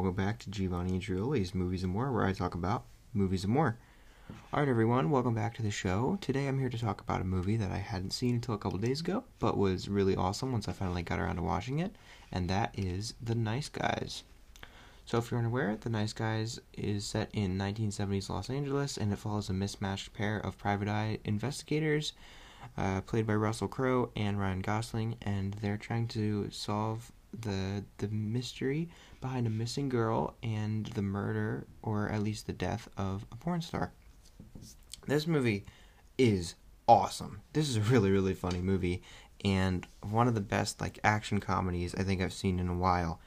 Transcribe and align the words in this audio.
welcome 0.00 0.24
back 0.24 0.38
to 0.38 0.48
Giovanni 0.48 0.94
and 0.94 1.54
Movies 1.54 1.82
and 1.82 1.92
More, 1.92 2.10
where 2.10 2.24
I 2.24 2.32
talk 2.32 2.54
about 2.54 2.84
movies 3.12 3.44
and 3.44 3.52
more. 3.52 3.76
Alright, 4.50 4.66
everyone, 4.66 5.10
welcome 5.10 5.34
back 5.34 5.52
to 5.56 5.62
the 5.62 5.70
show. 5.70 6.16
Today 6.22 6.46
I'm 6.46 6.58
here 6.58 6.70
to 6.70 6.78
talk 6.78 7.02
about 7.02 7.20
a 7.20 7.24
movie 7.24 7.58
that 7.58 7.70
I 7.70 7.76
hadn't 7.76 8.14
seen 8.14 8.36
until 8.36 8.54
a 8.54 8.58
couple 8.58 8.78
days 8.78 9.00
ago, 9.00 9.24
but 9.40 9.58
was 9.58 9.90
really 9.90 10.16
awesome 10.16 10.52
once 10.52 10.68
I 10.68 10.72
finally 10.72 11.02
got 11.02 11.20
around 11.20 11.36
to 11.36 11.42
watching 11.42 11.80
it, 11.80 11.94
and 12.32 12.48
that 12.48 12.72
is 12.78 13.12
The 13.22 13.34
Nice 13.34 13.68
Guys. 13.68 14.22
So, 15.04 15.18
if 15.18 15.30
you're 15.30 15.38
unaware, 15.38 15.76
The 15.78 15.90
Nice 15.90 16.14
Guys 16.14 16.58
is 16.72 17.04
set 17.04 17.28
in 17.34 17.58
1970s 17.58 18.30
Los 18.30 18.48
Angeles, 18.48 18.96
and 18.96 19.12
it 19.12 19.18
follows 19.18 19.50
a 19.50 19.52
mismatched 19.52 20.14
pair 20.14 20.38
of 20.38 20.56
private 20.56 20.88
eye 20.88 21.18
investigators, 21.24 22.14
uh, 22.78 23.02
played 23.02 23.26
by 23.26 23.34
Russell 23.34 23.68
Crowe 23.68 24.12
and 24.16 24.40
Ryan 24.40 24.60
Gosling, 24.60 25.16
and 25.20 25.52
they're 25.60 25.76
trying 25.76 26.08
to 26.08 26.48
solve 26.50 27.12
the 27.38 27.84
the 27.98 28.08
mystery 28.08 28.88
behind 29.20 29.46
a 29.46 29.50
missing 29.50 29.88
girl 29.88 30.34
and 30.42 30.86
the 30.86 31.02
murder 31.02 31.66
or 31.82 32.08
at 32.08 32.22
least 32.22 32.46
the 32.46 32.52
death 32.52 32.88
of 32.96 33.24
a 33.32 33.36
porn 33.36 33.60
star. 33.60 33.92
This 35.06 35.26
movie 35.26 35.64
is 36.18 36.54
awesome. 36.88 37.40
This 37.52 37.68
is 37.68 37.76
a 37.76 37.80
really 37.80 38.10
really 38.10 38.34
funny 38.34 38.60
movie 38.60 39.02
and 39.44 39.86
one 40.02 40.28
of 40.28 40.34
the 40.34 40.40
best 40.40 40.80
like 40.80 40.98
action 41.04 41.40
comedies 41.40 41.94
I 41.94 42.02
think 42.02 42.20
I've 42.20 42.32
seen 42.32 42.58
in 42.58 42.68
a 42.68 42.76
while. 42.76 43.20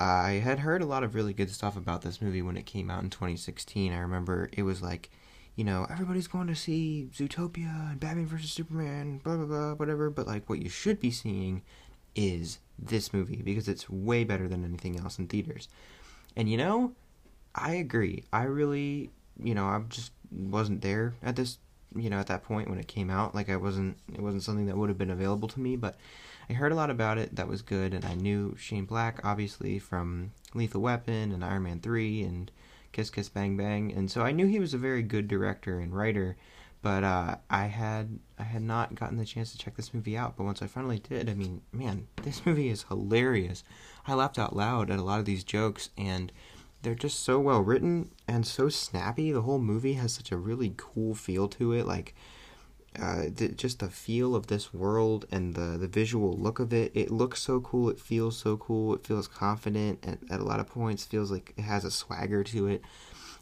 I 0.00 0.32
had 0.44 0.60
heard 0.60 0.82
a 0.82 0.86
lot 0.86 1.02
of 1.02 1.14
really 1.14 1.32
good 1.32 1.50
stuff 1.50 1.76
about 1.76 2.02
this 2.02 2.22
movie 2.22 2.42
when 2.42 2.56
it 2.56 2.66
came 2.66 2.90
out 2.90 3.02
in 3.02 3.10
2016. 3.10 3.92
I 3.92 3.98
remember 3.98 4.48
it 4.52 4.62
was 4.62 4.80
like, 4.80 5.10
you 5.56 5.64
know, 5.64 5.86
everybody's 5.90 6.28
going 6.28 6.46
to 6.46 6.54
see 6.54 7.08
Zootopia 7.12 7.90
and 7.90 7.98
Batman 7.98 8.26
vs 8.26 8.52
Superman, 8.52 9.20
blah 9.24 9.36
blah 9.36 9.46
blah, 9.46 9.74
whatever. 9.74 10.08
But 10.08 10.28
like, 10.28 10.48
what 10.48 10.60
you 10.60 10.68
should 10.68 11.00
be 11.00 11.10
seeing 11.10 11.62
is 12.14 12.58
this 12.78 13.12
movie 13.12 13.42
because 13.42 13.68
it's 13.68 13.90
way 13.90 14.24
better 14.24 14.48
than 14.48 14.64
anything 14.64 14.98
else 14.98 15.18
in 15.18 15.26
theaters. 15.26 15.68
And 16.36 16.48
you 16.48 16.56
know, 16.56 16.92
I 17.54 17.74
agree. 17.74 18.24
I 18.32 18.44
really, 18.44 19.10
you 19.42 19.54
know, 19.54 19.66
I 19.66 19.80
just 19.88 20.12
wasn't 20.30 20.82
there 20.82 21.14
at 21.22 21.36
this, 21.36 21.58
you 21.96 22.10
know, 22.10 22.18
at 22.18 22.28
that 22.28 22.44
point 22.44 22.68
when 22.68 22.78
it 22.78 22.88
came 22.88 23.10
out. 23.10 23.34
Like 23.34 23.48
I 23.48 23.56
wasn't 23.56 23.96
it 24.12 24.20
wasn't 24.20 24.42
something 24.42 24.66
that 24.66 24.76
would 24.76 24.88
have 24.88 24.98
been 24.98 25.10
available 25.10 25.48
to 25.48 25.60
me, 25.60 25.76
but 25.76 25.96
I 26.48 26.52
heard 26.54 26.72
a 26.72 26.76
lot 26.76 26.90
about 26.90 27.18
it 27.18 27.36
that 27.36 27.48
was 27.48 27.62
good 27.62 27.92
and 27.92 28.04
I 28.04 28.14
knew 28.14 28.56
Shane 28.58 28.84
Black 28.84 29.20
obviously 29.24 29.78
from 29.78 30.32
Lethal 30.54 30.80
Weapon 30.80 31.32
and 31.32 31.44
Iron 31.44 31.64
Man 31.64 31.80
3 31.80 32.22
and 32.22 32.50
Kiss 32.92 33.10
Kiss 33.10 33.28
Bang 33.28 33.56
Bang. 33.56 33.92
And 33.92 34.10
so 34.10 34.22
I 34.22 34.32
knew 34.32 34.46
he 34.46 34.60
was 34.60 34.74
a 34.74 34.78
very 34.78 35.02
good 35.02 35.28
director 35.28 35.78
and 35.80 35.94
writer 35.94 36.36
but 36.82 37.02
uh, 37.04 37.36
I 37.50 37.66
had 37.66 38.18
I 38.38 38.44
had 38.44 38.62
not 38.62 38.94
gotten 38.94 39.16
the 39.16 39.24
chance 39.24 39.52
to 39.52 39.58
check 39.58 39.76
this 39.76 39.92
movie 39.92 40.16
out. 40.16 40.36
But 40.36 40.44
once 40.44 40.62
I 40.62 40.66
finally 40.66 40.98
did, 40.98 41.28
I 41.28 41.34
mean, 41.34 41.62
man, 41.72 42.06
this 42.22 42.46
movie 42.46 42.68
is 42.68 42.84
hilarious. 42.88 43.64
I 44.06 44.14
laughed 44.14 44.38
out 44.38 44.56
loud 44.56 44.90
at 44.90 44.98
a 44.98 45.02
lot 45.02 45.20
of 45.20 45.26
these 45.26 45.44
jokes, 45.44 45.90
and 45.98 46.32
they're 46.82 46.94
just 46.94 47.20
so 47.20 47.40
well 47.40 47.60
written 47.60 48.10
and 48.26 48.46
so 48.46 48.68
snappy. 48.68 49.32
The 49.32 49.42
whole 49.42 49.58
movie 49.58 49.94
has 49.94 50.12
such 50.12 50.30
a 50.30 50.36
really 50.36 50.74
cool 50.76 51.14
feel 51.14 51.48
to 51.48 51.72
it, 51.72 51.86
like. 51.86 52.14
Uh, 52.98 53.28
just 53.54 53.78
the 53.78 53.90
feel 53.90 54.34
of 54.34 54.48
this 54.48 54.74
world 54.74 55.24
and 55.30 55.54
the, 55.54 55.78
the 55.78 55.86
visual 55.86 56.36
look 56.36 56.58
of 56.58 56.72
it. 56.72 56.90
It 56.94 57.12
looks 57.12 57.40
so 57.40 57.60
cool. 57.60 57.90
It 57.90 58.00
feels 58.00 58.36
so 58.36 58.56
cool. 58.56 58.94
It 58.94 59.06
feels 59.06 59.28
confident. 59.28 60.04
At, 60.04 60.18
at 60.30 60.40
a 60.40 60.44
lot 60.44 60.58
of 60.58 60.66
points, 60.66 61.04
feels 61.04 61.30
like 61.30 61.52
it 61.56 61.62
has 61.62 61.84
a 61.84 61.92
swagger 61.92 62.42
to 62.44 62.66
it 62.66 62.82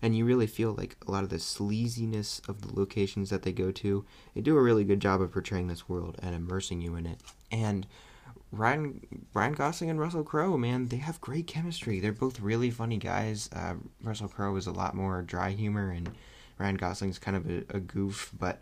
and 0.02 0.16
you 0.16 0.24
really 0.24 0.46
feel 0.46 0.72
like 0.72 0.96
a 1.06 1.10
lot 1.10 1.24
of 1.24 1.30
the 1.30 1.36
sleaziness 1.36 2.46
of 2.48 2.62
the 2.62 2.74
locations 2.78 3.30
that 3.30 3.42
they 3.42 3.52
go 3.52 3.70
to. 3.72 4.04
They 4.34 4.40
do 4.40 4.56
a 4.56 4.62
really 4.62 4.84
good 4.84 5.00
job 5.00 5.20
of 5.20 5.32
portraying 5.32 5.68
this 5.68 5.88
world 5.88 6.18
and 6.22 6.34
immersing 6.34 6.80
you 6.80 6.94
in 6.96 7.06
it. 7.06 7.20
And 7.50 7.86
Ryan 8.52 9.28
Ryan 9.34 9.52
Gosling 9.54 9.90
and 9.90 10.00
Russell 10.00 10.24
Crowe, 10.24 10.56
man, 10.56 10.88
they 10.88 10.96
have 10.98 11.20
great 11.20 11.46
chemistry. 11.46 12.00
They're 12.00 12.12
both 12.12 12.40
really 12.40 12.70
funny 12.70 12.96
guys. 12.96 13.50
Uh, 13.52 13.74
Russell 14.02 14.28
Crowe 14.28 14.56
is 14.56 14.66
a 14.66 14.72
lot 14.72 14.94
more 14.94 15.22
dry 15.22 15.50
humor, 15.50 15.90
and 15.90 16.10
Ryan 16.58 16.76
Gosling's 16.76 17.18
kind 17.18 17.36
of 17.36 17.50
a, 17.50 17.64
a 17.76 17.80
goof, 17.80 18.32
but 18.38 18.60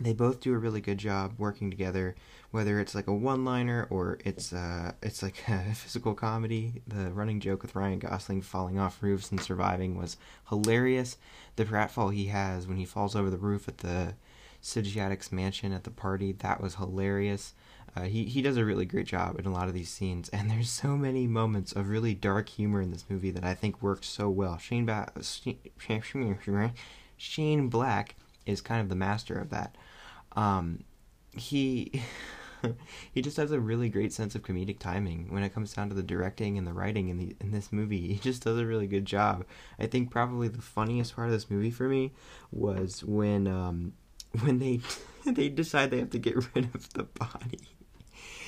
they 0.00 0.12
both 0.12 0.40
do 0.40 0.54
a 0.54 0.58
really 0.58 0.80
good 0.80 0.98
job 0.98 1.34
working 1.38 1.70
together 1.70 2.14
whether 2.52 2.78
it's 2.78 2.94
like 2.94 3.08
a 3.08 3.14
one 3.14 3.44
liner 3.44 3.88
or 3.90 4.18
it's 4.24 4.52
uh 4.52 4.92
it's 5.02 5.22
like 5.22 5.42
a 5.48 5.74
physical 5.74 6.14
comedy. 6.14 6.82
The 6.86 7.10
running 7.10 7.40
joke 7.40 7.62
with 7.62 7.74
ryan 7.74 7.98
gosling 7.98 8.42
falling 8.42 8.78
off 8.78 9.02
roofs 9.02 9.32
and 9.32 9.40
surviving 9.40 9.96
was 9.98 10.16
hilarious. 10.48 11.16
The 11.56 11.64
pratfall 11.64 12.14
he 12.14 12.26
has 12.26 12.68
when 12.68 12.76
he 12.76 12.84
falls 12.84 13.16
over 13.16 13.30
the 13.30 13.38
roof 13.38 13.66
at 13.66 13.78
the 13.78 14.14
Syzygiacs 14.62 15.32
mansion 15.32 15.72
at 15.72 15.82
the 15.82 15.90
party 15.90 16.32
that 16.32 16.60
was 16.60 16.76
hilarious. 16.76 17.54
Uh, 17.96 18.02
he, 18.02 18.24
he 18.24 18.40
does 18.40 18.56
a 18.56 18.64
really 18.64 18.86
great 18.86 19.06
job 19.06 19.38
in 19.38 19.44
a 19.44 19.52
lot 19.52 19.68
of 19.68 19.74
these 19.74 19.90
scenes 19.90 20.28
and 20.28 20.50
there's 20.50 20.70
so 20.70 20.96
many 20.96 21.26
moments 21.26 21.72
of 21.72 21.88
really 21.88 22.14
dark 22.14 22.48
humor 22.50 22.80
in 22.80 22.90
this 22.90 23.04
movie 23.08 23.30
that 23.30 23.44
i 23.44 23.54
think 23.54 23.82
works 23.82 24.08
so 24.08 24.28
well. 24.28 24.58
Shane, 24.58 24.86
ba- 24.86 25.10
shane 27.16 27.68
black 27.68 28.14
is 28.46 28.60
kind 28.60 28.80
of 28.80 28.88
the 28.88 28.96
master 28.96 29.34
of 29.34 29.50
that 29.50 29.76
um, 30.36 30.84
he 31.32 32.02
he 33.12 33.22
just 33.22 33.36
has 33.36 33.52
a 33.52 33.60
really 33.60 33.88
great 33.88 34.12
sense 34.12 34.34
of 34.34 34.42
comedic 34.42 34.78
timing 34.78 35.26
when 35.30 35.42
it 35.42 35.54
comes 35.54 35.72
down 35.72 35.88
to 35.88 35.94
the 35.94 36.02
directing 36.02 36.58
and 36.58 36.66
the 36.66 36.72
writing 36.72 37.08
in 37.08 37.18
the 37.18 37.36
in 37.40 37.50
this 37.50 37.72
movie. 37.72 38.08
He 38.12 38.18
just 38.18 38.44
does 38.44 38.58
a 38.58 38.66
really 38.66 38.86
good 38.86 39.04
job. 39.04 39.44
I 39.78 39.86
think 39.86 40.10
probably 40.10 40.48
the 40.48 40.62
funniest 40.62 41.16
part 41.16 41.28
of 41.28 41.32
this 41.32 41.50
movie 41.50 41.70
for 41.70 41.88
me 41.88 42.12
was 42.50 43.02
when 43.04 43.46
um, 43.46 43.92
when 44.40 44.58
they 44.58 44.80
they 45.24 45.48
decide 45.48 45.90
they 45.90 45.98
have 45.98 46.10
to 46.10 46.18
get 46.18 46.36
rid 46.54 46.74
of 46.74 46.92
the 46.92 47.04
body 47.04 47.60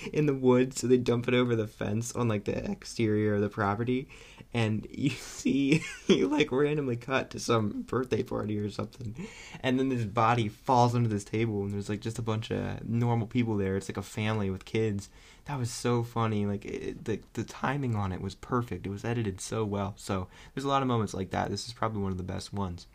in 0.12 0.26
the 0.26 0.34
woods, 0.34 0.80
so 0.80 0.86
they 0.86 0.96
dump 0.96 1.28
it 1.28 1.34
over 1.34 1.56
the 1.56 1.66
fence 1.66 2.14
on 2.14 2.28
like 2.28 2.44
the 2.44 2.70
exterior 2.70 3.34
of 3.34 3.40
the 3.40 3.48
property, 3.48 4.08
and 4.52 4.86
you 4.90 5.10
see 5.10 5.82
you 6.06 6.28
like 6.28 6.52
randomly 6.52 6.96
cut 6.96 7.30
to 7.30 7.38
some 7.38 7.82
birthday 7.82 8.22
party 8.22 8.58
or 8.58 8.70
something, 8.70 9.28
and 9.60 9.78
then 9.78 9.88
this 9.88 10.04
body 10.04 10.48
falls 10.48 10.94
under 10.94 11.08
this 11.08 11.24
table, 11.24 11.62
and 11.62 11.74
there's 11.74 11.88
like 11.88 12.00
just 12.00 12.18
a 12.18 12.22
bunch 12.22 12.50
of 12.50 12.88
normal 12.88 13.26
people 13.26 13.56
there. 13.56 13.76
It's 13.76 13.88
like 13.88 13.96
a 13.96 14.02
family 14.02 14.50
with 14.50 14.64
kids. 14.64 15.08
That 15.46 15.58
was 15.58 15.70
so 15.70 16.02
funny. 16.02 16.46
Like 16.46 16.64
it, 16.64 17.04
the 17.04 17.20
the 17.34 17.44
timing 17.44 17.94
on 17.94 18.12
it 18.12 18.20
was 18.20 18.34
perfect. 18.34 18.86
It 18.86 18.90
was 18.90 19.04
edited 19.04 19.40
so 19.40 19.64
well. 19.64 19.94
So 19.96 20.28
there's 20.54 20.64
a 20.64 20.68
lot 20.68 20.82
of 20.82 20.88
moments 20.88 21.14
like 21.14 21.30
that. 21.30 21.50
This 21.50 21.66
is 21.66 21.72
probably 21.72 22.02
one 22.02 22.12
of 22.12 22.18
the 22.18 22.24
best 22.24 22.52
ones. 22.52 22.86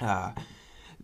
Uh, 0.00 0.32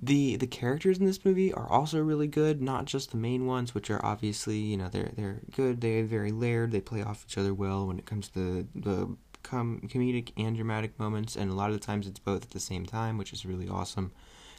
the 0.03 0.37
the 0.37 0.47
characters 0.47 0.99
in 0.99 1.07
this 1.07 1.25
movie 1.25 1.53
are 1.53 1.71
also 1.71 2.01
really 2.01 2.27
good, 2.27 2.61
not 2.61 2.85
just 2.85 3.11
the 3.11 3.17
main 3.17 3.47
ones, 3.47 3.75
which 3.75 3.91
are 3.91 4.05
obviously 4.05 4.59
you 4.59 4.77
know 4.77 4.89
they're 4.89 5.13
they're 5.15 5.41
good. 5.55 5.81
They're 5.81 6.05
very 6.05 6.33
layered. 6.33 6.73
They 6.73 6.81
play 6.81 7.03
off 7.03 7.25
each 7.27 7.39
other 7.39 7.55
well 7.55 7.87
when 7.87 7.99
it 7.99 8.07
comes 8.07 8.29
to 8.31 8.39
the, 8.39 8.67
the 8.75 9.17
com- 9.43 9.81
comedic 9.87 10.33
and 10.37 10.57
dramatic 10.57 10.99
moments, 10.99 11.37
and 11.37 11.51
a 11.51 11.55
lot 11.55 11.71
of 11.71 11.79
the 11.79 11.87
times 11.87 12.07
it's 12.07 12.19
both 12.19 12.43
at 12.43 12.51
the 12.51 12.61
same 12.61 12.87
time, 12.87 13.17
which 13.19 13.33
is 13.33 13.47
really 13.47 13.69
awesome. 13.69 14.13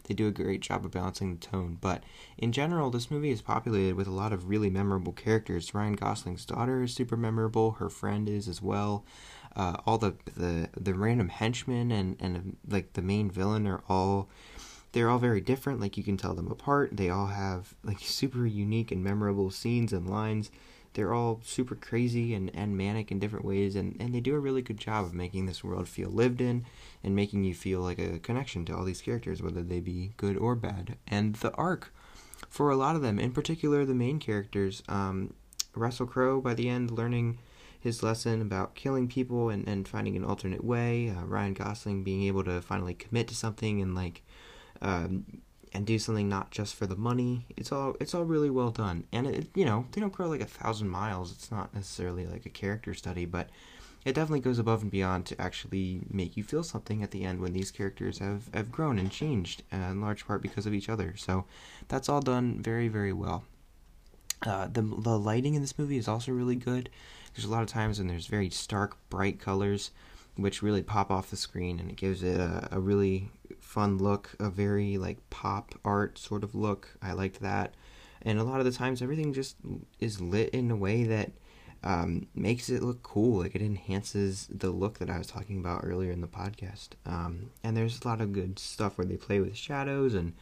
They 0.08 0.14
do 0.14 0.28
a 0.28 0.32
great 0.32 0.62
job 0.62 0.86
of 0.86 0.92
balancing 0.92 1.32
the 1.32 1.46
tone, 1.46 1.80
but 1.82 2.04
in 2.38 2.52
general, 2.52 2.92
this 2.92 3.10
movie 3.10 3.32
is 3.32 3.42
populated 3.42 3.96
with 3.96 4.06
a 4.06 4.12
lot 4.12 4.34
of 4.34 4.50
really 4.50 4.70
memorable 4.70 5.14
characters. 5.14 5.74
Ryan 5.74 5.96
Gosling's 5.96 6.46
daughter 6.46 6.84
is 6.84 6.94
super 6.94 7.18
memorable. 7.18 7.72
Her 7.72 7.90
friend 7.90 8.30
is 8.30 8.48
as 8.48 8.62
well. 8.62 9.04
Uh, 9.56 9.78
all 9.86 9.98
the, 9.98 10.16
the 10.36 10.70
the 10.76 10.94
random 10.94 11.30
henchmen 11.30 11.90
and 11.90 12.18
and 12.20 12.58
like 12.68 12.94
the 12.94 13.02
main 13.02 13.32
villain 13.32 13.66
are 13.66 13.84
all 13.88 14.30
they're 14.96 15.10
all 15.10 15.20
very 15.20 15.42
different 15.42 15.82
like 15.82 15.98
you 15.98 16.04
can 16.04 16.16
tell 16.16 16.34
them 16.34 16.50
apart. 16.50 16.96
They 16.96 17.10
all 17.10 17.28
have 17.28 17.76
like 17.84 18.00
super 18.00 18.46
unique 18.46 18.94
and 18.94 19.04
memorable 19.04 19.52
scenes 19.52 19.92
and 19.92 20.10
lines. 20.10 20.50
They're 20.94 21.14
all 21.14 21.42
super 21.44 21.76
crazy 21.76 22.34
and, 22.34 22.50
and 22.56 22.78
manic 22.78 23.12
in 23.12 23.20
different 23.20 23.44
ways 23.44 23.76
and, 23.76 23.98
and 24.00 24.16
they 24.16 24.22
do 24.22 24.36
a 24.36 24.40
really 24.40 24.62
good 24.62 24.78
job 24.78 25.04
of 25.04 25.14
making 25.14 25.48
this 25.48 25.66
world 25.66 25.90
feel 25.90 26.10
lived 26.10 26.40
in 26.40 26.64
and 27.04 27.14
making 27.14 27.44
you 27.44 27.54
feel 27.54 27.82
like 27.82 28.00
a 28.00 28.20
connection 28.20 28.64
to 28.66 28.74
all 28.74 28.86
these 28.86 29.02
characters 29.02 29.42
whether 29.42 29.62
they 29.62 29.82
be 29.82 30.14
good 30.16 30.38
or 30.38 30.56
bad. 30.56 30.96
And 31.06 31.36
the 31.36 31.52
arc 31.56 31.94
for 32.48 32.72
a 32.72 32.78
lot 32.78 32.96
of 32.96 33.02
them 33.02 33.20
in 33.20 33.34
particular 33.34 33.84
the 33.84 33.94
main 33.94 34.18
characters 34.18 34.82
um, 34.88 35.34
russell 35.74 36.08
crowe 36.08 36.40
by 36.40 36.54
the 36.54 36.70
end 36.70 36.90
learning 36.90 37.38
his 37.78 38.02
lesson 38.02 38.42
about 38.42 38.76
killing 38.76 39.10
people 39.10 39.50
and, 39.50 39.68
and 39.68 39.90
finding 39.90 40.16
an 40.16 40.24
alternate 40.24 40.64
way 40.64 41.10
uh, 41.10 41.26
ryan 41.26 41.54
gosling 41.54 42.02
being 42.02 42.24
able 42.24 42.46
to 42.46 42.62
finally 42.62 42.94
commit 42.94 43.28
to 43.28 43.36
something 43.36 43.82
and 43.82 43.94
like 43.94 44.22
um, 44.86 45.26
and 45.74 45.86
do 45.86 46.00
something 46.00 46.30
not 46.30 46.52
just 46.52 46.76
for 46.76 46.86
the 46.86 46.96
money. 46.96 47.46
It's 47.58 47.72
all 47.72 47.98
it's 48.00 48.14
all 48.14 48.24
really 48.24 48.50
well 48.50 48.70
done, 48.70 49.04
and 49.12 49.28
it 49.28 49.48
you 49.56 49.66
know 49.66 49.88
they 49.92 50.00
don't 50.00 50.14
grow 50.14 50.30
like 50.30 50.42
a 50.42 50.46
thousand 50.46 50.90
miles. 50.90 51.32
It's 51.32 51.52
not 51.52 51.74
necessarily 51.74 52.26
like 52.26 52.46
a 52.46 52.50
character 52.50 52.94
study, 52.94 53.26
but 53.26 53.50
it 54.06 54.14
definitely 54.14 54.42
goes 54.42 54.60
above 54.60 54.84
and 54.84 54.92
beyond 54.92 55.26
to 55.26 55.42
actually 55.42 56.02
make 56.10 56.38
you 56.38 56.44
feel 56.44 56.64
something 56.64 57.02
at 57.02 57.10
the 57.10 57.24
end 57.24 57.42
when 57.42 57.54
these 57.54 57.72
characters 57.72 58.20
have 58.20 58.44
have 58.54 58.72
grown 58.72 59.00
and 59.00 59.12
changed 59.12 59.64
uh, 59.74 59.78
in 59.78 60.02
large 60.02 60.26
part 60.28 60.44
because 60.44 60.68
of 60.68 60.74
each 60.74 60.88
other. 60.88 61.16
So 61.18 61.46
that's 61.88 62.08
all 62.08 62.22
done 62.22 62.62
very 62.62 62.88
very 62.88 63.14
well. 63.14 63.44
Uh, 64.46 64.68
the 64.68 64.84
the 64.84 65.18
lighting 65.18 65.56
in 65.56 65.62
this 65.62 65.80
movie 65.80 65.98
is 65.98 66.08
also 66.08 66.32
really 66.32 66.56
good. 66.56 66.90
There's 67.34 67.46
a 67.46 67.52
lot 67.52 67.64
of 67.64 67.70
times 67.70 67.98
when 67.98 68.08
there's 68.08 68.28
very 68.28 68.50
stark, 68.50 68.98
bright 69.10 69.40
colors, 69.40 69.92
which 70.36 70.62
really 70.62 70.84
pop 70.84 71.12
off 71.12 71.30
the 71.30 71.38
screen, 71.38 71.80
and 71.80 71.90
it 71.90 71.98
gives 71.98 72.24
it 72.24 72.40
a, 72.40 72.68
a 72.72 72.80
really 72.80 73.30
fun 73.60 73.98
look, 73.98 74.36
a 74.40 74.50
very 74.50 74.98
like 74.98 75.30
pop 75.30 75.76
art 75.84 76.18
sort 76.18 76.44
of 76.44 76.56
look. 76.56 76.98
I 77.02 77.14
liked 77.14 77.42
that. 77.42 77.74
And 78.22 78.40
a 78.40 78.44
lot 78.44 78.60
of 78.60 78.66
the 78.66 78.72
times 78.72 79.02
everything 79.02 79.34
just 79.34 79.58
is 80.00 80.20
lit 80.20 80.50
in 80.50 80.72
a 80.72 80.76
way 80.76 81.04
that 81.04 81.32
um, 81.84 82.28
makes 82.34 82.70
it 82.70 82.82
look 82.82 83.04
cool. 83.04 83.40
Like 83.40 83.56
it 83.56 83.62
enhances 83.62 84.48
the 84.50 84.72
look 84.72 84.98
that 84.98 85.10
I 85.10 85.18
was 85.18 85.28
talking 85.28 85.60
about 85.60 85.82
earlier 85.84 86.12
in 86.12 86.22
the 86.22 86.28
podcast. 86.28 86.90
Um, 87.06 87.52
and 87.64 87.78
there's 87.78 88.02
a 88.02 88.08
lot 88.08 88.22
of 88.22 88.34
good 88.34 88.58
stuff 88.58 88.98
where 88.98 89.06
they 89.06 89.18
play 89.18 89.40
with 89.40 89.56
shadows 89.56 90.14
and 90.14 90.34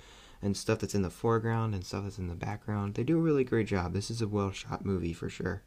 and 0.41 0.57
stuff 0.57 0.79
that's 0.79 0.93
in 0.93 1.03
the 1.03 1.09
foreground 1.09 1.73
and 1.73 1.85
stuff 1.85 2.03
that's 2.03 2.17
in 2.17 2.27
the 2.27 2.35
background. 2.35 2.95
They 2.95 3.03
do 3.03 3.17
a 3.17 3.21
really 3.21 3.45
great 3.45 3.67
job. 3.67 3.93
This 3.93 4.11
is 4.11 4.21
a 4.21 4.27
well 4.27 4.51
shot 4.51 4.85
movie 4.85 5.13
for 5.13 5.29
sure. 5.29 5.61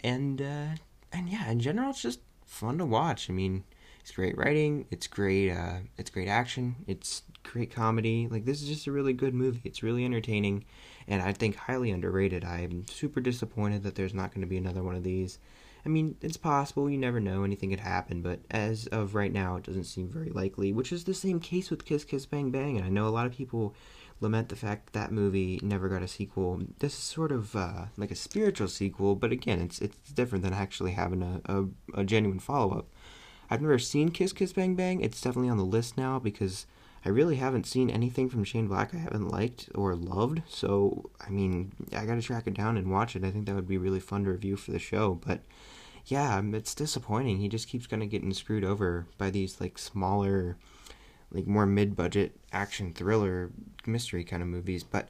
And 0.00 0.40
uh, 0.40 0.76
and 1.12 1.28
yeah, 1.28 1.50
in 1.50 1.60
general, 1.60 1.90
it's 1.90 2.02
just 2.02 2.20
fun 2.48 2.78
to 2.78 2.86
watch. 2.86 3.30
I 3.30 3.32
mean, 3.32 3.64
it's 4.00 4.10
great 4.10 4.36
writing. 4.36 4.86
It's 4.90 5.06
great. 5.06 5.50
Uh, 5.50 5.78
it's 5.96 6.10
great 6.10 6.28
action. 6.28 6.76
It's 6.86 7.22
great 7.44 7.70
comedy. 7.70 8.26
Like 8.28 8.44
this 8.44 8.62
is 8.62 8.68
just 8.68 8.86
a 8.86 8.92
really 8.92 9.12
good 9.12 9.34
movie. 9.34 9.60
It's 9.64 9.82
really 9.82 10.04
entertaining, 10.04 10.64
and 11.06 11.22
I 11.22 11.32
think 11.32 11.56
highly 11.56 11.90
underrated. 11.90 12.44
I'm 12.44 12.86
super 12.88 13.20
disappointed 13.20 13.82
that 13.82 13.94
there's 13.94 14.14
not 14.14 14.32
going 14.32 14.40
to 14.40 14.48
be 14.48 14.56
another 14.56 14.82
one 14.82 14.96
of 14.96 15.04
these. 15.04 15.38
I 15.86 15.90
mean, 15.90 16.16
it's 16.20 16.36
possible. 16.36 16.90
You 16.90 16.98
never 16.98 17.20
know. 17.20 17.44
Anything 17.44 17.70
could 17.70 17.80
happen. 17.80 18.20
But 18.20 18.40
as 18.50 18.86
of 18.88 19.14
right 19.14 19.32
now, 19.32 19.56
it 19.56 19.64
doesn't 19.64 19.84
seem 19.84 20.08
very 20.08 20.30
likely. 20.30 20.72
Which 20.72 20.92
is 20.92 21.04
the 21.04 21.14
same 21.14 21.40
case 21.40 21.70
with 21.70 21.84
Kiss 21.84 22.04
Kiss 22.04 22.26
Bang 22.26 22.50
Bang. 22.50 22.76
And 22.76 22.84
I 22.84 22.88
know 22.88 23.06
a 23.06 23.10
lot 23.10 23.26
of 23.26 23.32
people 23.32 23.74
lament 24.20 24.48
the 24.48 24.56
fact 24.56 24.92
that, 24.92 25.12
movie 25.12 25.60
never 25.62 25.88
got 25.88 26.02
a 26.02 26.08
sequel. 26.08 26.60
This 26.78 26.94
is 26.94 27.00
sort 27.00 27.32
of 27.32 27.54
uh, 27.54 27.86
like 27.96 28.10
a 28.10 28.16
spiritual 28.16 28.68
sequel, 28.68 29.14
but 29.14 29.32
again, 29.32 29.60
it's 29.60 29.80
it's 29.80 29.96
different 30.12 30.44
than 30.44 30.52
actually 30.52 30.92
having 30.92 31.22
a, 31.22 31.40
a, 31.46 31.66
a 32.00 32.04
genuine 32.04 32.40
follow 32.40 32.78
up. 32.78 32.88
I've 33.50 33.62
never 33.62 33.78
seen 33.78 34.10
Kiss 34.10 34.32
Kiss 34.32 34.52
Bang 34.52 34.74
Bang. 34.74 35.00
It's 35.00 35.20
definitely 35.20 35.50
on 35.50 35.56
the 35.56 35.64
list 35.64 35.96
now 35.96 36.18
because 36.18 36.66
I 37.04 37.10
really 37.10 37.36
haven't 37.36 37.66
seen 37.66 37.90
anything 37.90 38.28
from 38.28 38.44
Shane 38.44 38.68
Black 38.68 38.94
I 38.94 38.98
haven't 38.98 39.28
liked 39.28 39.70
or 39.74 39.94
loved. 39.94 40.42
So, 40.48 41.10
I 41.20 41.30
mean, 41.30 41.72
I 41.96 42.04
got 42.04 42.16
to 42.16 42.22
track 42.22 42.46
it 42.46 42.54
down 42.54 42.76
and 42.76 42.90
watch 42.90 43.16
it. 43.16 43.24
I 43.24 43.30
think 43.30 43.46
that 43.46 43.54
would 43.54 43.68
be 43.68 43.78
really 43.78 44.00
fun 44.00 44.24
to 44.24 44.30
review 44.30 44.56
for 44.56 44.72
the 44.72 44.78
show. 44.78 45.14
But 45.14 45.40
yeah, 46.06 46.40
it's 46.52 46.74
disappointing. 46.74 47.38
He 47.38 47.48
just 47.48 47.68
keeps 47.68 47.86
kind 47.86 48.02
of 48.02 48.10
getting 48.10 48.32
screwed 48.34 48.64
over 48.64 49.06
by 49.16 49.30
these 49.30 49.60
like 49.60 49.78
smaller, 49.78 50.58
like 51.30 51.46
more 51.46 51.66
mid-budget 51.66 52.38
action 52.52 52.92
thriller 52.92 53.50
mystery 53.86 54.24
kind 54.24 54.42
of 54.42 54.48
movies. 54.48 54.82
But 54.84 55.08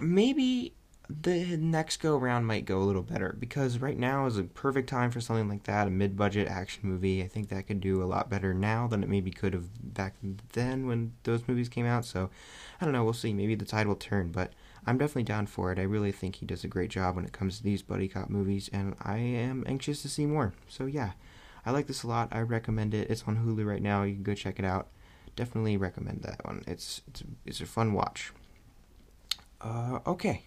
maybe 0.00 0.74
the 1.10 1.56
next 1.56 2.02
go 2.02 2.18
around 2.18 2.44
might 2.44 2.66
go 2.66 2.78
a 2.78 2.84
little 2.84 3.02
better 3.02 3.34
because 3.38 3.78
right 3.78 3.98
now 3.98 4.26
is 4.26 4.36
a 4.36 4.42
perfect 4.42 4.90
time 4.90 5.10
for 5.10 5.22
something 5.22 5.48
like 5.48 5.62
that 5.64 5.86
a 5.86 5.90
mid-budget 5.90 6.46
action 6.48 6.82
movie. 6.84 7.22
I 7.22 7.28
think 7.28 7.48
that 7.48 7.66
could 7.66 7.80
do 7.80 8.02
a 8.02 8.04
lot 8.04 8.28
better 8.28 8.52
now 8.52 8.86
than 8.86 9.02
it 9.02 9.08
maybe 9.08 9.30
could 9.30 9.54
have 9.54 9.94
back 9.94 10.16
then 10.52 10.86
when 10.86 11.14
those 11.22 11.48
movies 11.48 11.70
came 11.70 11.86
out 11.86 12.04
so 12.04 12.28
i 12.78 12.84
don't 12.84 12.92
know 12.92 13.04
we'll 13.04 13.14
see. 13.14 13.32
Maybe 13.32 13.54
the 13.54 13.64
tide 13.64 13.86
will 13.86 13.96
turn 13.96 14.32
but 14.32 14.52
i'm 14.86 14.98
definitely 14.98 15.22
down 15.22 15.46
for 15.46 15.72
it. 15.72 15.78
I 15.78 15.82
really 15.82 16.12
think 16.12 16.36
he 16.36 16.46
does 16.46 16.62
a 16.62 16.68
great 16.68 16.90
job 16.90 17.16
when 17.16 17.24
it 17.24 17.32
comes 17.32 17.56
to 17.56 17.64
these 17.64 17.80
buddy 17.80 18.08
cop 18.08 18.28
movies 18.28 18.68
and 18.70 18.94
i 19.00 19.16
am 19.16 19.64
anxious 19.66 20.02
to 20.02 20.08
see 20.10 20.26
more. 20.26 20.52
So 20.68 20.84
yeah 20.84 21.12
i 21.64 21.70
like 21.70 21.86
this 21.86 22.02
a 22.02 22.06
lot. 22.06 22.28
I 22.32 22.40
recommend 22.40 22.92
it. 22.92 23.10
It's 23.10 23.24
on 23.26 23.38
hulu 23.38 23.64
right 23.64 23.82
now. 23.82 24.02
You 24.02 24.12
can 24.12 24.24
go 24.24 24.34
check 24.34 24.58
it 24.58 24.64
out 24.66 24.88
definitely 25.38 25.76
recommend 25.76 26.22
that 26.22 26.44
one 26.44 26.62
it's 26.66 27.00
it's, 27.08 27.22
it's 27.46 27.60
a 27.60 27.66
fun 27.66 27.92
watch 27.92 28.32
uh, 29.60 29.98
okay 30.06 30.42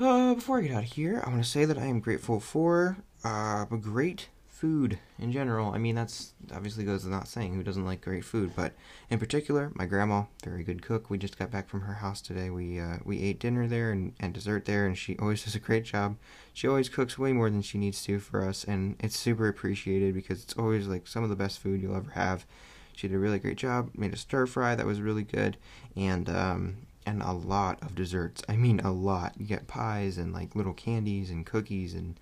uh, 0.00 0.34
before 0.34 0.58
I 0.58 0.62
get 0.62 0.74
out 0.74 0.82
of 0.82 0.92
here, 0.92 1.22
I 1.24 1.30
want 1.30 1.44
to 1.44 1.48
say 1.48 1.64
that 1.64 1.78
I 1.78 1.84
am 1.84 2.00
grateful 2.00 2.40
for 2.40 2.96
uh, 3.22 3.66
great 3.66 4.28
food 4.48 4.98
in 5.18 5.32
general. 5.32 5.72
I 5.72 5.78
mean, 5.78 5.94
that's 5.94 6.32
obviously 6.52 6.84
goes 6.84 7.04
without 7.04 7.28
saying 7.28 7.54
who 7.54 7.62
doesn't 7.62 7.84
like 7.84 8.00
great 8.00 8.24
food, 8.24 8.52
but 8.56 8.72
in 9.10 9.18
particular, 9.18 9.70
my 9.74 9.86
grandma, 9.86 10.24
very 10.44 10.64
good 10.64 10.82
cook. 10.82 11.10
We 11.10 11.18
just 11.18 11.38
got 11.38 11.50
back 11.50 11.68
from 11.68 11.82
her 11.82 11.94
house 11.94 12.20
today. 12.20 12.48
We 12.48 12.80
uh, 12.80 12.98
we 13.04 13.20
ate 13.20 13.38
dinner 13.38 13.68
there 13.68 13.92
and, 13.92 14.14
and 14.18 14.32
dessert 14.32 14.64
there, 14.64 14.86
and 14.86 14.96
she 14.96 15.16
always 15.20 15.44
does 15.44 15.54
a 15.54 15.60
great 15.60 15.84
job. 15.84 16.16
She 16.52 16.66
always 16.66 16.88
cooks 16.88 17.18
way 17.18 17.32
more 17.32 17.50
than 17.50 17.62
she 17.62 17.78
needs 17.78 18.02
to 18.04 18.18
for 18.18 18.44
us, 18.44 18.64
and 18.64 18.96
it's 18.98 19.16
super 19.16 19.46
appreciated 19.46 20.14
because 20.14 20.42
it's 20.42 20.54
always 20.54 20.86
like 20.86 21.06
some 21.06 21.22
of 21.22 21.30
the 21.30 21.36
best 21.36 21.58
food 21.58 21.82
you'll 21.82 21.96
ever 21.96 22.12
have. 22.12 22.46
She 22.94 23.08
did 23.08 23.16
a 23.16 23.18
really 23.18 23.38
great 23.38 23.56
job. 23.56 23.90
Made 23.96 24.12
a 24.12 24.16
stir 24.16 24.46
fry 24.46 24.74
that 24.74 24.86
was 24.86 25.00
really 25.00 25.22
good, 25.22 25.56
and 25.96 26.28
um, 26.28 26.76
and 27.06 27.22
a 27.22 27.32
lot 27.32 27.82
of 27.82 27.94
desserts. 27.94 28.42
I 28.48 28.56
mean, 28.56 28.80
a 28.80 28.92
lot. 28.92 29.34
You 29.38 29.46
get 29.46 29.66
pies 29.66 30.18
and 30.18 30.32
like 30.32 30.54
little 30.54 30.74
candies 30.74 31.30
and 31.30 31.46
cookies 31.46 31.94
and 31.94 32.18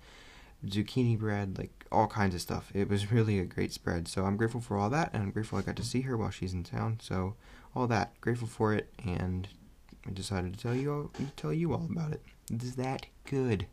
zucchini 0.65 1.17
bread, 1.17 1.57
like 1.57 1.85
all 1.91 2.07
kinds 2.07 2.35
of 2.35 2.41
stuff. 2.41 2.71
It 2.73 2.89
was 2.89 3.11
really 3.11 3.39
a 3.39 3.45
great 3.45 3.73
spread. 3.73 4.07
So 4.07 4.25
I'm 4.25 4.37
grateful 4.37 4.61
for 4.61 4.77
all 4.77 4.89
that, 4.89 5.11
and 5.13 5.23
I'm 5.23 5.31
grateful 5.31 5.59
I 5.59 5.63
got 5.63 5.75
to 5.77 5.83
see 5.83 6.01
her 6.01 6.17
while 6.17 6.31
she's 6.31 6.53
in 6.53 6.63
town. 6.63 6.99
So 7.01 7.35
all 7.75 7.87
that, 7.87 8.19
grateful 8.21 8.47
for 8.47 8.73
it, 8.73 8.91
and 9.05 9.47
I 10.07 10.11
decided 10.11 10.53
to 10.53 10.59
tell 10.59 10.75
you 10.75 10.93
all, 10.93 11.11
tell 11.35 11.53
you 11.53 11.73
all 11.73 11.87
about 11.89 12.11
it. 12.11 12.21
Is 12.51 12.75
that 12.75 13.05
good? 13.25 13.67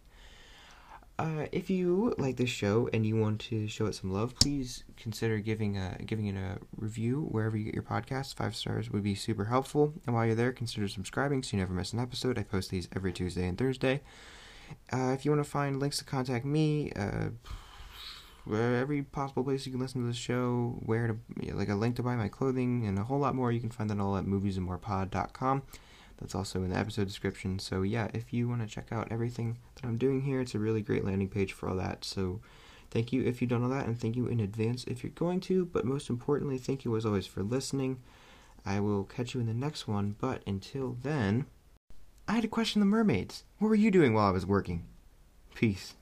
Uh, 1.19 1.47
if 1.51 1.69
you 1.69 2.15
like 2.17 2.37
this 2.37 2.49
show 2.49 2.89
and 2.93 3.05
you 3.05 3.17
want 3.17 3.41
to 3.41 3.67
show 3.67 3.87
it 3.87 3.95
some 3.95 4.13
love, 4.13 4.37
please 4.37 4.85
consider 4.97 5.39
giving 5.39 5.77
a 5.77 5.99
giving 6.07 6.27
it 6.27 6.37
a 6.37 6.59
review 6.77 7.27
wherever 7.31 7.57
you 7.57 7.65
get 7.65 7.75
your 7.75 7.83
podcasts. 7.83 8.33
Five 8.33 8.55
stars 8.55 8.91
would 8.91 9.03
be 9.03 9.17
super 9.17 9.47
helpful. 9.47 9.95
And 10.07 10.15
while 10.15 10.27
you're 10.27 10.37
there, 10.37 10.53
consider 10.53 10.87
subscribing 10.87 11.43
so 11.43 11.57
you 11.57 11.61
never 11.61 11.73
miss 11.73 11.93
an 11.93 11.99
episode. 11.99 12.39
I 12.39 12.45
post 12.45 12.71
these 12.71 12.89
every 12.95 13.13
Tuesday 13.13 13.49
and 13.49 13.59
Thursday. 13.59 14.01
Uh, 14.93 15.11
if 15.13 15.25
you 15.25 15.33
want 15.33 15.43
to 15.43 15.51
find 15.51 15.81
links 15.81 15.99
to 15.99 16.05
contact 16.05 16.45
me, 16.45 16.93
uh, 16.93 17.31
every 18.49 19.03
possible 19.03 19.43
place 19.43 19.67
you 19.67 19.73
can 19.73 19.81
listen 19.81 20.01
to 20.01 20.07
the 20.07 20.15
show, 20.15 20.79
where 20.85 21.09
to 21.09 21.53
like 21.55 21.69
a 21.69 21.75
link 21.75 21.97
to 21.97 22.03
buy 22.03 22.15
my 22.15 22.29
clothing, 22.29 22.87
and 22.87 22.97
a 22.97 23.03
whole 23.03 23.19
lot 23.19 23.35
more, 23.35 23.51
you 23.51 23.61
can 23.61 23.71
find 23.71 23.91
that 23.91 23.99
all 23.99 24.17
at 24.17 24.25
moviesandmorepod.com. 24.25 25.63
That's 26.21 26.35
also 26.35 26.63
in 26.63 26.71
the 26.71 26.77
episode 26.77 27.07
description. 27.07 27.59
So, 27.59 27.83
yeah, 27.83 28.09
if 28.13 28.33
you 28.33 28.49
want 28.49 28.61
to 28.63 28.67
check 28.67 28.91
out 28.91 29.09
everything 29.11 29.59
that 29.77 29.87
I'm 29.87 29.99
doing 29.99 30.23
here, 30.23 30.41
it's 30.41 30.55
a 30.55 30.59
really 30.59 30.83
great 30.83 31.05
landing 31.05 31.29
page 31.29 31.53
for 31.53 31.69
all 31.69 31.77
that. 31.77 32.05
So, 32.05 32.41
thank 32.91 33.13
you 33.13 33.23
if 33.23 33.41
you've 33.41 33.51
done 33.51 33.63
all 33.63 33.71
that, 33.71 33.87
and 33.87 33.99
thank 33.99 34.17
you 34.17 34.27
in 34.27 34.41
advance 34.41 34.85
if 34.85 35.03
you're 35.03 35.13
going 35.13 35.41
to. 35.43 35.67
But 35.67 35.85
most 35.85 36.11
importantly, 36.11 36.59
thank 36.59 36.85
you 36.85 36.97
as 36.97 37.07
always 37.07 37.27
for 37.27 37.43
listening. 37.43 38.01
I 38.67 38.81
will 38.81 39.05
catch 39.05 39.35
you 39.35 39.41
in 39.41 39.47
the 39.47 39.55
next 39.55 39.87
one. 39.87 40.17
But 40.19 40.43
until 40.47 40.97
then, 41.03 41.47
I 42.27 42.33
had 42.33 42.43
to 42.43 42.49
question 42.49 42.81
the 42.81 42.87
mermaids. 42.87 43.45
What 43.59 43.69
were 43.69 43.75
you 43.75 43.91
doing 43.91 44.13
while 44.13 44.27
I 44.27 44.33
was 44.33 44.45
working? 44.45 44.87
Peace. 45.55 45.95